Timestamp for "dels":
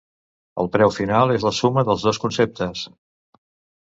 1.91-2.07